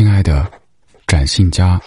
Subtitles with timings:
[0.00, 0.50] 亲爱的，
[1.06, 1.78] 展信佳，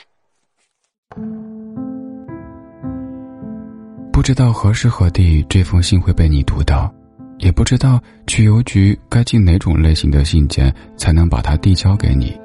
[4.11, 6.93] 不知道何时何地这封信会被你读到，
[7.39, 12.39] 也不知道去邮局该寄哪种类型的信件才能把它递交给你。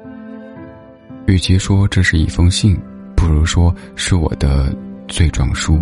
[1.27, 2.75] 与其说这是一封信，
[3.15, 4.75] 不如说是我的
[5.07, 5.79] 罪状书。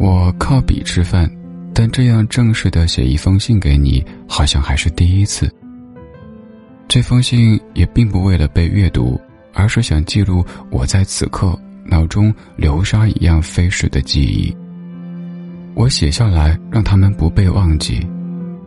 [0.00, 1.30] 我靠笔吃饭，
[1.74, 5.54] 但这样正式的写一封信给你，好像还是第一次。
[6.88, 9.20] 这封信也并不为了被阅读，
[9.52, 14.56] 而是想记录我在此刻脑中流沙一样飞逝的记忆。
[15.74, 18.00] 我写下来，让他们不被忘记，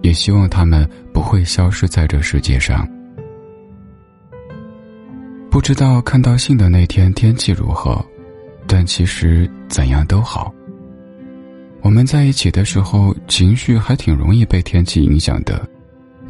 [0.03, 2.87] 也希望他们不会消失在这世界上。
[5.49, 8.05] 不知道看到信的那天天气如何，
[8.67, 10.53] 但其实怎样都好。
[11.81, 15.67] 我们在一起的时候，情绪还挺容易被天气影响的。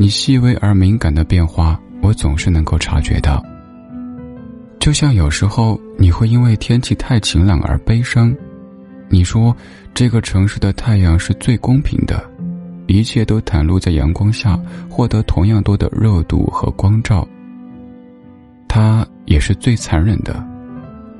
[0.02, 3.40] 你细微而敏感的变化，我总是能够察觉到。
[4.80, 8.36] 就像有时候你会因为天气太晴朗而悲伤，
[9.10, 9.56] 你说
[9.94, 12.28] 这个城市的太阳是最公平的，
[12.88, 17.24] 一切都袒露在阳光下，获得同样多的热度和光照。
[18.68, 20.44] 它也是最残忍的，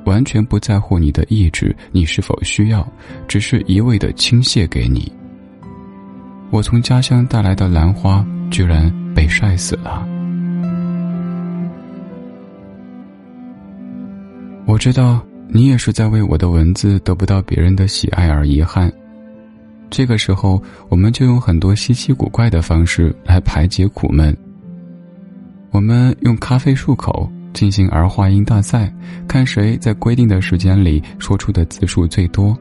[0.06, 2.92] 完全不在乎你的意志，你是否需要，
[3.28, 5.12] 只是一味的倾泻给你。
[6.52, 8.24] 我从家乡带来的兰花。
[8.52, 10.06] 居然被晒死了。
[14.66, 18.92] 我知道你也是在为我的文字得不到别人的喜爱而遗憾。
[19.90, 24.36] 这个时候，我们就用很多稀奇古怪的方式来排解苦闷。
[25.72, 28.94] 我们用咖啡漱口，进行儿化音大赛，
[29.30, 32.54] 看谁在规定的时间里说出的字数最多。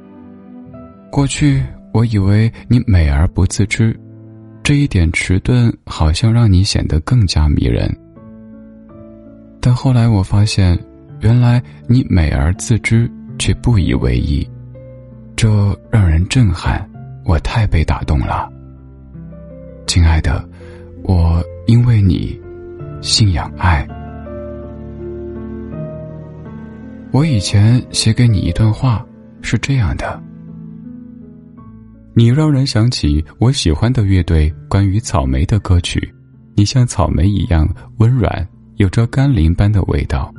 [1.11, 1.61] 过去，
[1.93, 3.99] 我以为你美而不自知。
[4.63, 7.91] 这一点迟钝，好像让你显得更加迷人。
[9.61, 10.79] 但后来我发现，
[11.21, 14.49] 原来你美而自知，却不以为意，
[15.35, 15.49] 这
[15.91, 16.89] 让人震撼。
[17.25, 18.51] 我太被打动了，
[19.87, 20.49] 亲爱的，
[21.03, 22.41] 我因为你
[23.01, 23.87] 信仰爱。
[27.13, 29.05] 我以前写给你一段话，
[29.43, 30.21] 是这样的。
[32.15, 36.13] 你让人想起我喜欢的乐队关于草莓的歌曲，
[36.55, 40.33] 你像草莓一样温软，有着甘霖般的味道。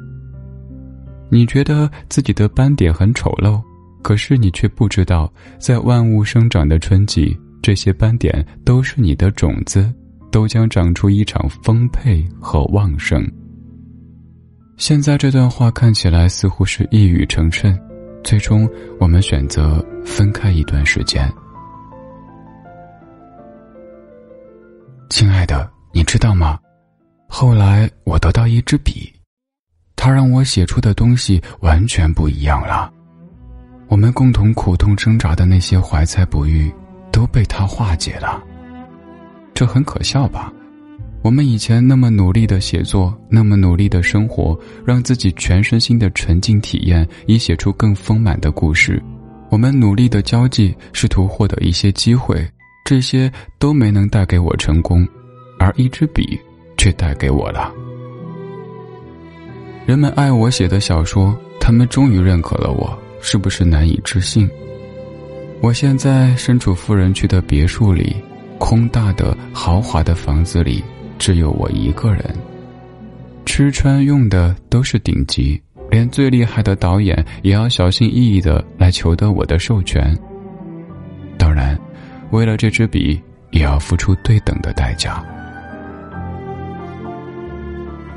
[1.29, 3.61] 你觉得自己的斑点很丑陋，
[4.01, 9.91] 可是你却不知道，在万物生长的春季，这些斑点都是你的种子，
[10.29, 13.25] 都将长出一场丰沛和旺盛。
[14.75, 17.73] 现在这段话看起来似乎是一语成谶，
[18.23, 21.31] 最终我们选择分开一段时间。
[25.11, 26.57] 亲爱的，你知道吗？
[27.27, 29.11] 后来我得到一支笔，
[29.94, 32.89] 它让我写出的东西完全不一样了。
[33.89, 36.73] 我们共同苦痛挣扎的那些怀才不遇，
[37.11, 38.41] 都被它化解了。
[39.53, 40.51] 这很可笑吧？
[41.21, 49.03] 我们以前那么努力的写作，那么努力的生活，让自己全身心的沉浸体验，以写出更丰满的故事。
[49.50, 52.50] 我们努力的交际，试图获得一些机会。
[52.91, 55.07] 这些都没能带给我成功，
[55.57, 56.38] 而一支笔
[56.78, 57.72] 却带给我了。
[59.85, 64.46] 人们爱我写的小说，他们终于认可了我，是不是难以置信？
[65.62, 68.13] 我现在身处富人区的别墅里，
[68.57, 70.84] 空大的豪华的房子里，
[71.18, 72.22] 只有我一个人。
[73.46, 75.57] 吃穿用的都是顶级，
[75.90, 80.13] 连最厉害的导演也要小心翼翼的来求得我的授权。
[82.31, 83.22] 为了这支笔，
[83.52, 85.24] 也要付出对等的代价。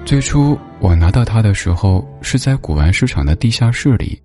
[0.04, 4.20] 最初我拿到它的时候，是在古玩市场的地下室里。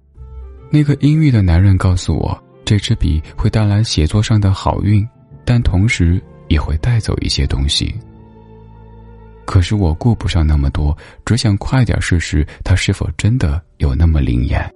[0.70, 5.08] 那个阴郁的男人告诉我，这支笔会带来写作上的好运，
[5.44, 7.94] 但同时也会带走一些东西。
[9.46, 10.96] 可是我顾不上那么多，
[11.26, 14.72] 只想快点试试它是否真的有那么灵验。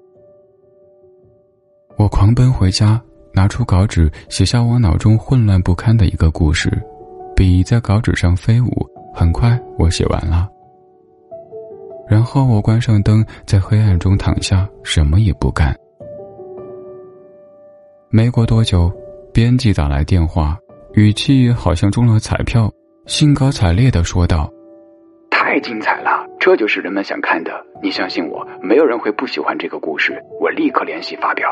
[1.97, 2.99] 我狂奔回家。
[3.33, 6.71] 拿出稿纸，写下我脑中混乱不堪的一个故事，
[7.35, 8.67] 笔在稿纸上飞舞。
[9.13, 10.49] 很快，我写完了。
[12.07, 15.75] 然后我关上灯，在黑暗中躺下，什么也不干。
[18.09, 18.91] 没过多久，
[19.31, 20.57] 编辑打来电话，
[20.93, 22.71] 语气好像中了彩票，
[23.05, 24.51] 兴高采烈的说道
[25.29, 27.51] ：“太精彩了，这就是人们想看的。
[27.81, 30.23] 你相信我，没有人会不喜欢这个故事。
[30.39, 31.49] 我立刻联系发表。”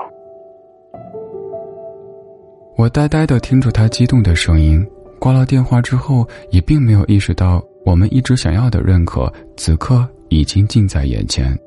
[2.78, 4.86] 我呆呆的听着他激动的声音，
[5.20, 11.58] 挂了电话之后，也并没有意识到我们一直想要的认可，此刻已经近在眼前，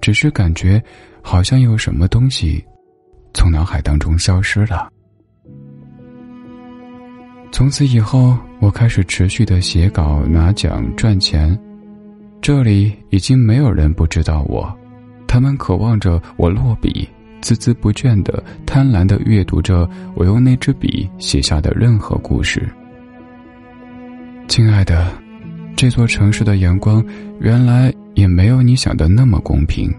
[0.00, 0.82] 只是感觉
[1.22, 2.64] 好像有什么东西
[3.34, 4.88] 从脑海当中消失了。
[7.52, 11.56] 从此以后，我开始持续的写稿、拿奖、赚钱，
[12.40, 14.74] 这里已经没有人不知道我，
[15.28, 17.06] 他们渴望着我落笔，
[17.42, 22.66] 孜孜不倦的、贪婪的阅读着我用那支笔写下的任何故事。
[24.48, 25.12] 亲爱的。
[25.74, 27.04] 这座城市的阳光，
[27.40, 29.92] 原来也没有你想的那么公平。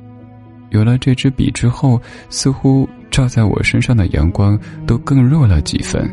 [0.69, 1.99] 有了这支笔之后，
[2.29, 6.07] 似乎照在我身上的阳光都更弱了几分。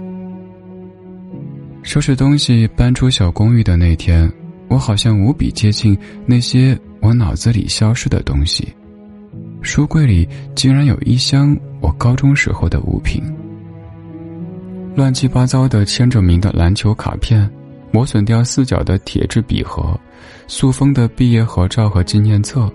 [1.83, 4.33] 收拾东西搬出小公寓的那天，
[4.69, 5.97] 我好像无比接近
[6.27, 8.67] 那些我脑子里消失的东西。
[9.63, 13.23] 书柜里竟然有一箱我高中时候的物品，
[14.95, 17.51] 乱七八糟的签着名的篮球卡片。
[17.93, 19.99] 磨损掉四角的铁质笔盒，
[20.47, 22.73] 塑封的毕业合照和纪念册，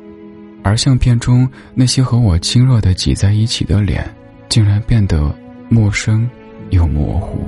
[0.62, 4.06] 而相片中那些和我亲热的挤在一起的脸，
[4.50, 5.34] 竟然变得
[5.70, 6.30] 陌生
[6.72, 7.48] 又模糊。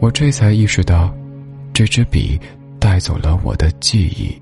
[0.00, 1.14] 我这才意识到，
[1.72, 2.36] 这支笔
[2.80, 4.36] 带走了我的记忆。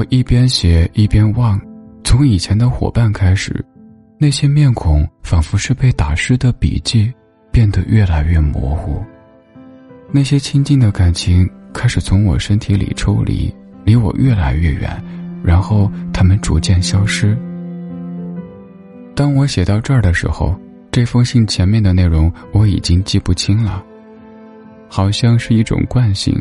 [0.00, 1.60] 我一边写一边望，
[2.02, 3.62] 从以前的伙伴开始。
[4.16, 7.12] 那些面孔仿佛是被打湿的笔记，
[7.52, 9.04] 变得越来越模糊。
[10.10, 13.54] 那些亲近的感情开始从我身体里抽离，
[13.84, 14.90] 离我越来越远，
[15.44, 17.36] 然后他们逐渐消失。
[19.14, 20.58] 当我写到这儿的时候，
[20.90, 23.84] 这封信前面的内容我已经记不清了，
[24.88, 26.34] 好像是一种惯性。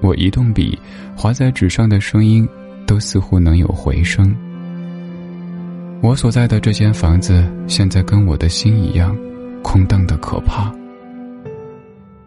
[0.00, 0.76] 我一动笔，
[1.16, 2.46] 划在纸上的声音，
[2.86, 4.34] 都似乎能有回声。
[6.02, 9.16] 我所在的这间房子，现在跟我的心一样，
[9.62, 10.72] 空荡的可怕。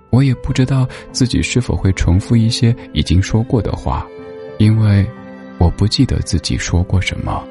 [0.09, 4.06] 我也不知道自己是否会重复一些已经说过的话，
[4.57, 5.06] 因为
[5.59, 7.44] 我不记得自己说过什么。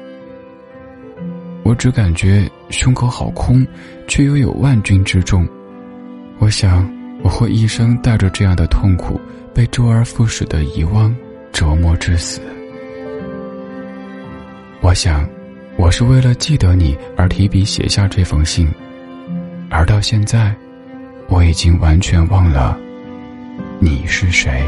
[1.63, 3.65] 我只感觉胸口好空，
[4.07, 5.47] 却又有万钧之重。
[6.39, 6.89] 我想
[7.23, 9.19] 我会一生带着这样的痛苦，
[9.53, 11.15] 被周而复始的遗忘
[11.53, 12.41] 折磨致死。
[14.87, 15.27] 我想。
[15.75, 18.71] 我是为了记得你而提笔写下这封信，
[19.69, 20.55] 而到现在，
[21.27, 22.79] 我已经完全忘了
[23.79, 24.63] 你是谁。